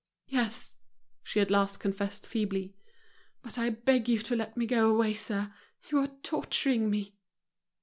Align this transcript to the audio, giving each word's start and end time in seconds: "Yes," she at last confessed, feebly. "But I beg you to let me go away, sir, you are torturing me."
"Yes," 0.25 0.77
she 1.21 1.41
at 1.41 1.51
last 1.51 1.79
confessed, 1.79 2.25
feebly. 2.25 2.73
"But 3.43 3.59
I 3.59 3.69
beg 3.69 4.09
you 4.09 4.17
to 4.17 4.35
let 4.35 4.57
me 4.57 4.65
go 4.65 4.89
away, 4.89 5.13
sir, 5.13 5.53
you 5.91 5.99
are 5.99 6.07
torturing 6.23 6.89
me." 6.89 7.13